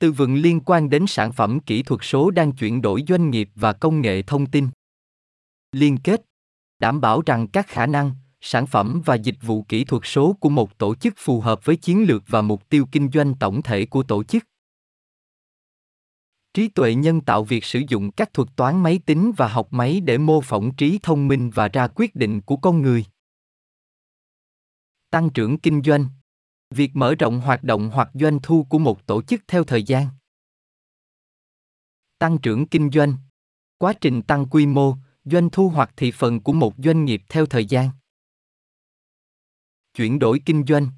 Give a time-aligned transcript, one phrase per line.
[0.00, 3.50] tư vấn liên quan đến sản phẩm kỹ thuật số đang chuyển đổi doanh nghiệp
[3.54, 4.68] và công nghệ thông tin.
[5.72, 6.22] Liên kết
[6.78, 10.48] đảm bảo rằng các khả năng, sản phẩm và dịch vụ kỹ thuật số của
[10.48, 13.86] một tổ chức phù hợp với chiến lược và mục tiêu kinh doanh tổng thể
[13.86, 14.44] của tổ chức.
[16.54, 20.00] Trí tuệ nhân tạo việc sử dụng các thuật toán máy tính và học máy
[20.00, 23.04] để mô phỏng trí thông minh và ra quyết định của con người.
[25.10, 26.06] Tăng trưởng kinh doanh
[26.74, 30.06] Việc mở rộng hoạt động hoặc doanh thu của một tổ chức theo thời gian.
[32.18, 33.16] Tăng trưởng kinh doanh
[33.78, 34.94] Quá trình tăng quy mô,
[35.24, 37.88] doanh thu hoặc thị phần của một doanh nghiệp theo thời gian.
[39.94, 40.88] Chuyển đổi kinh doanh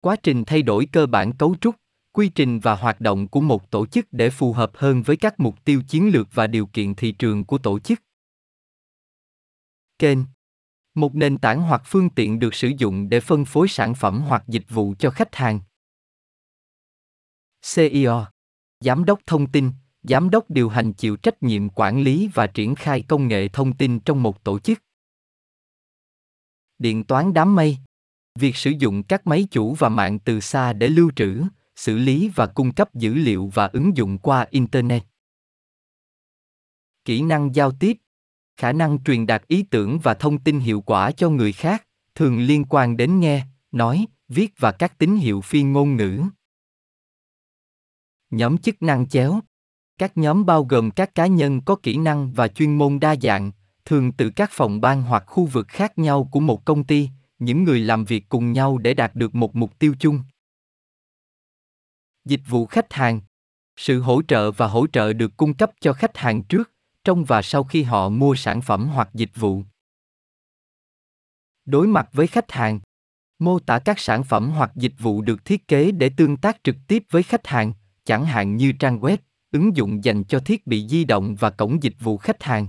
[0.00, 1.74] Quá trình thay đổi cơ bản cấu trúc,
[2.12, 5.40] quy trình và hoạt động của một tổ chức để phù hợp hơn với các
[5.40, 8.02] mục tiêu chiến lược và điều kiện thị trường của tổ chức.
[9.98, 10.18] Kênh
[10.94, 14.44] một nền tảng hoặc phương tiện được sử dụng để phân phối sản phẩm hoặc
[14.48, 15.60] dịch vụ cho khách hàng.
[17.74, 18.26] CEO
[18.80, 19.70] Giám đốc thông tin,
[20.02, 23.76] giám đốc điều hành chịu trách nhiệm quản lý và triển khai công nghệ thông
[23.76, 24.78] tin trong một tổ chức.
[26.78, 27.78] Điện toán đám mây
[28.38, 31.42] Việc sử dụng các máy chủ và mạng từ xa để lưu trữ,
[31.76, 35.02] xử lý và cung cấp dữ liệu và ứng dụng qua internet
[37.04, 37.96] kỹ năng giao tiếp
[38.60, 42.38] khả năng truyền đạt ý tưởng và thông tin hiệu quả cho người khác, thường
[42.38, 46.22] liên quan đến nghe, nói, viết và các tín hiệu phi ngôn ngữ.
[48.30, 49.40] Nhóm chức năng chéo.
[49.98, 53.52] Các nhóm bao gồm các cá nhân có kỹ năng và chuyên môn đa dạng,
[53.84, 57.08] thường từ các phòng ban hoặc khu vực khác nhau của một công ty,
[57.38, 60.22] những người làm việc cùng nhau để đạt được một mục tiêu chung.
[62.24, 63.20] Dịch vụ khách hàng.
[63.76, 66.70] Sự hỗ trợ và hỗ trợ được cung cấp cho khách hàng trước
[67.04, 69.62] trong và sau khi họ mua sản phẩm hoặc dịch vụ.
[71.64, 72.80] Đối mặt với khách hàng,
[73.38, 76.76] mô tả các sản phẩm hoặc dịch vụ được thiết kế để tương tác trực
[76.88, 77.72] tiếp với khách hàng,
[78.04, 79.16] chẳng hạn như trang web,
[79.50, 82.68] ứng dụng dành cho thiết bị di động và cổng dịch vụ khách hàng.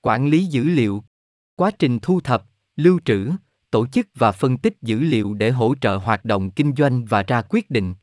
[0.00, 1.04] Quản lý dữ liệu,
[1.56, 2.44] quá trình thu thập,
[2.76, 3.30] lưu trữ,
[3.70, 7.22] tổ chức và phân tích dữ liệu để hỗ trợ hoạt động kinh doanh và
[7.22, 7.94] ra quyết định.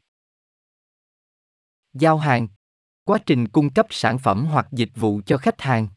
[1.94, 2.48] Giao hàng
[3.08, 5.88] quá trình cung cấp sản phẩm hoặc dịch vụ cho khách hàng.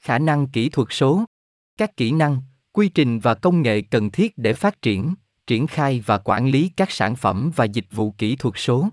[0.00, 1.24] Khả năng kỹ thuật số.
[1.78, 2.42] Các kỹ năng,
[2.72, 5.14] quy trình và công nghệ cần thiết để phát triển
[5.46, 8.88] triển khai và quản lý các sản phẩm và dịch vụ kỹ thuật số.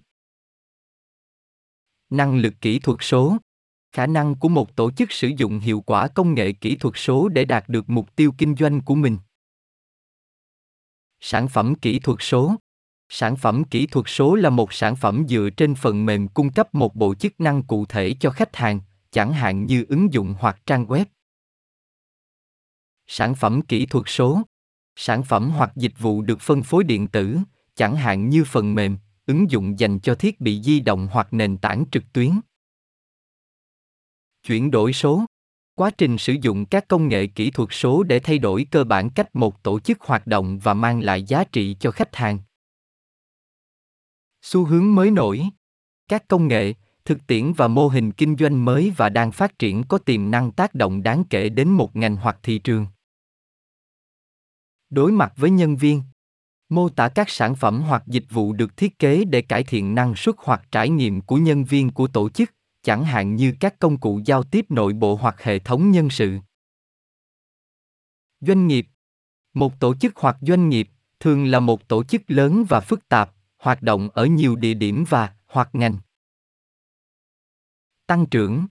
[2.10, 3.38] Năng lực kỹ thuật số.
[3.92, 7.30] Khả năng của một tổ chức sử dụng hiệu quả công nghệ kỹ thuật số
[7.30, 9.18] để đạt được mục tiêu kinh doanh của mình.
[11.20, 12.56] Sản phẩm kỹ thuật số
[13.14, 16.76] sản phẩm kỹ thuật số là một sản phẩm dựa trên phần mềm cung cấp
[16.76, 18.80] một bộ chức năng cụ thể cho khách hàng,
[19.12, 21.06] chẳng hạn như ứng dụng hoặc trang web.
[23.08, 24.42] Sản phẩm kỹ thuật số.
[24.96, 27.38] Sản phẩm hoặc dịch vụ được phân phối điện tử,
[27.76, 31.58] chẳng hạn như phần mềm, ứng dụng dành cho thiết bị di động hoặc nền
[31.58, 32.32] tảng trực tuyến.
[34.44, 35.26] Chuyển đổi số.
[35.76, 39.10] Quá trình sử dụng các công nghệ kỹ thuật số để thay đổi cơ bản
[39.10, 42.40] cách một tổ chức hoạt động và mang lại giá trị cho khách hàng
[44.42, 45.50] xu hướng mới nổi.
[46.08, 46.74] Các công nghệ,
[47.06, 50.52] thực tiễn và mô hình kinh doanh mới và đang phát triển có tiềm năng
[50.52, 52.88] tác động đáng kể đến một ngành hoặc thị trường.
[54.90, 56.04] Đối mặt với nhân viên,
[56.70, 60.16] mô tả các sản phẩm hoặc dịch vụ được thiết kế để cải thiện năng
[60.16, 62.54] suất hoặc trải nghiệm của nhân viên của tổ chức,
[62.84, 66.40] chẳng hạn như các công cụ giao tiếp nội bộ hoặc hệ thống nhân sự.
[68.42, 68.88] Doanh nghiệp.
[69.54, 73.32] Một tổ chức hoặc doanh nghiệp thường là một tổ chức lớn và phức tạp
[73.62, 75.98] hoạt động ở nhiều địa điểm và hoặc ngành.
[78.08, 78.68] Tăng trưởng.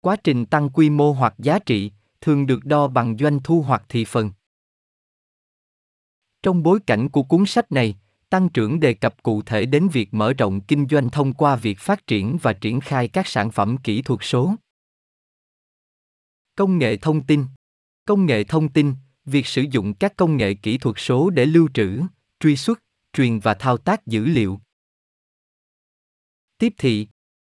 [0.00, 3.82] Quá trình tăng quy mô hoặc giá trị thường được đo bằng doanh thu hoặc
[3.88, 4.30] thị phần.
[6.42, 7.96] Trong bối cảnh của cuốn sách này,
[8.30, 11.78] tăng trưởng đề cập cụ thể đến việc mở rộng kinh doanh thông qua việc
[11.78, 14.54] phát triển và triển khai các sản phẩm kỹ thuật số.
[16.56, 17.44] Công nghệ thông tin.
[18.04, 18.94] Công nghệ thông tin,
[19.24, 22.00] việc sử dụng các công nghệ kỹ thuật số để lưu trữ,
[22.40, 22.83] truy xuất
[23.14, 24.60] truyền và thao tác dữ liệu.
[26.58, 27.08] Tiếp thị,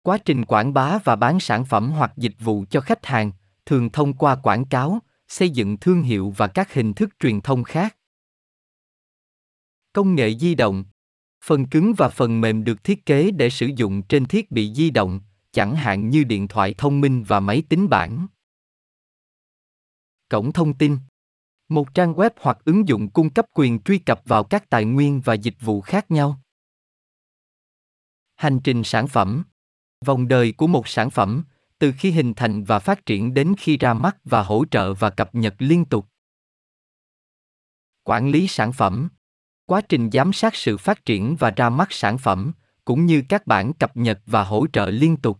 [0.01, 3.31] quá trình quảng bá và bán sản phẩm hoặc dịch vụ cho khách hàng,
[3.65, 7.63] thường thông qua quảng cáo, xây dựng thương hiệu và các hình thức truyền thông
[7.63, 7.97] khác.
[9.93, 10.83] Công nghệ di động.
[11.43, 14.89] Phần cứng và phần mềm được thiết kế để sử dụng trên thiết bị di
[14.89, 15.21] động,
[15.51, 18.27] chẳng hạn như điện thoại thông minh và máy tính bảng.
[20.29, 20.97] Cổng thông tin
[21.69, 25.21] một trang web hoặc ứng dụng cung cấp quyền truy cập vào các tài nguyên
[25.21, 26.39] và dịch vụ khác nhau.
[28.35, 29.43] Hành trình sản phẩm.
[30.05, 31.43] Vòng đời của một sản phẩm,
[31.79, 35.09] từ khi hình thành và phát triển đến khi ra mắt và hỗ trợ và
[35.09, 36.05] cập nhật liên tục.
[38.03, 39.09] Quản lý sản phẩm.
[39.65, 42.51] Quá trình giám sát sự phát triển và ra mắt sản phẩm,
[42.85, 45.39] cũng như các bản cập nhật và hỗ trợ liên tục.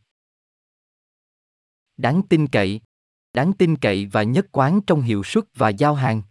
[1.97, 2.81] Đáng tin cậy
[3.37, 6.21] đáng tin cậy và nhất quán trong hiệu suất và giao hàng.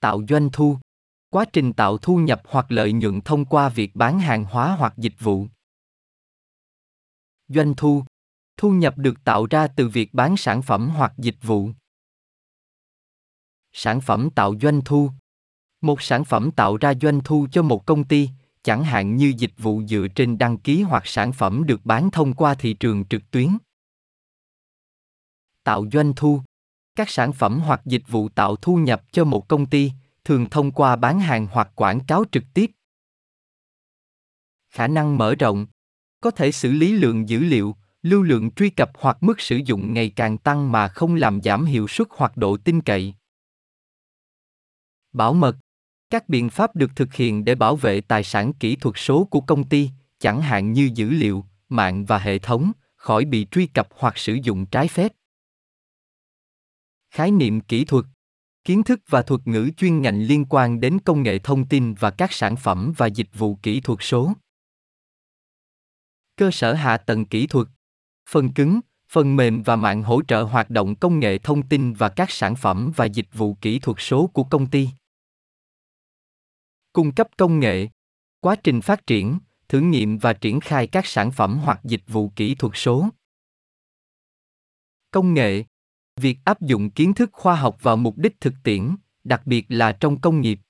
[0.00, 0.78] Tạo doanh thu.
[1.30, 4.94] Quá trình tạo thu nhập hoặc lợi nhuận thông qua việc bán hàng hóa hoặc
[4.96, 5.46] dịch vụ.
[7.48, 8.04] Doanh thu.
[8.56, 11.70] Thu nhập được tạo ra từ việc bán sản phẩm hoặc dịch vụ.
[13.72, 15.10] Sản phẩm tạo doanh thu.
[15.80, 18.28] Một sản phẩm tạo ra doanh thu cho một công ty,
[18.62, 22.34] chẳng hạn như dịch vụ dựa trên đăng ký hoặc sản phẩm được bán thông
[22.34, 23.58] qua thị trường trực tuyến
[25.68, 26.40] tạo doanh thu.
[26.96, 29.92] Các sản phẩm hoặc dịch vụ tạo thu nhập cho một công ty
[30.24, 32.70] thường thông qua bán hàng hoặc quảng cáo trực tiếp.
[34.70, 35.66] Khả năng mở rộng.
[36.20, 39.94] Có thể xử lý lượng dữ liệu, lưu lượng truy cập hoặc mức sử dụng
[39.94, 43.14] ngày càng tăng mà không làm giảm hiệu suất hoặc độ tin cậy.
[45.12, 45.56] Bảo mật.
[46.10, 49.40] Các biện pháp được thực hiện để bảo vệ tài sản kỹ thuật số của
[49.40, 53.88] công ty, chẳng hạn như dữ liệu, mạng và hệ thống, khỏi bị truy cập
[53.98, 55.12] hoặc sử dụng trái phép
[57.10, 58.04] khái niệm kỹ thuật.
[58.64, 62.10] Kiến thức và thuật ngữ chuyên ngành liên quan đến công nghệ thông tin và
[62.10, 64.32] các sản phẩm và dịch vụ kỹ thuật số.
[66.36, 67.68] Cơ sở hạ tầng kỹ thuật.
[68.30, 72.08] Phần cứng, phần mềm và mạng hỗ trợ hoạt động công nghệ thông tin và
[72.08, 74.88] các sản phẩm và dịch vụ kỹ thuật số của công ty.
[76.92, 77.88] Cung cấp công nghệ.
[78.40, 79.38] Quá trình phát triển,
[79.68, 83.08] thử nghiệm và triển khai các sản phẩm hoặc dịch vụ kỹ thuật số.
[85.10, 85.64] Công nghệ
[86.18, 89.92] việc áp dụng kiến thức khoa học vào mục đích thực tiễn, đặc biệt là
[89.92, 90.60] trong công nghiệp.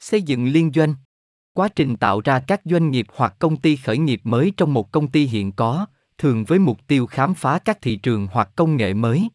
[0.00, 0.94] Xây dựng liên doanh.
[1.52, 4.92] Quá trình tạo ra các doanh nghiệp hoặc công ty khởi nghiệp mới trong một
[4.92, 5.86] công ty hiện có,
[6.18, 9.28] thường với mục tiêu khám phá các thị trường hoặc công nghệ mới.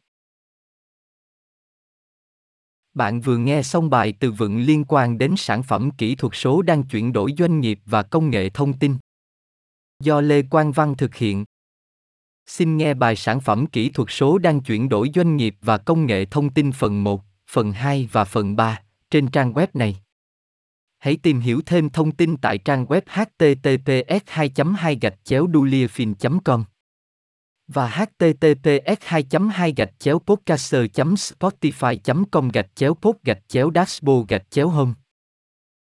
[2.94, 6.62] Bạn vừa nghe xong bài từ vựng liên quan đến sản phẩm kỹ thuật số
[6.62, 8.98] đang chuyển đổi doanh nghiệp và công nghệ thông tin.
[10.00, 11.45] Do lê quang văn thực hiện
[12.46, 16.06] Xin nghe bài sản phẩm kỹ thuật số đang chuyển đổi doanh nghiệp và công
[16.06, 17.22] nghệ thông tin phần 1,
[17.52, 18.82] phần 2 và phần 3
[19.12, 19.98] trên trang web này.
[20.98, 25.48] Hãy tìm hiểu thêm thông tin tại trang web https 2 2 gạch chéo
[26.46, 26.64] com
[27.68, 34.28] và https 2 2 gạch chéo podcaster spotify com gạch chéo pod gạch chéo dashboard
[34.28, 34.94] gạch chéo home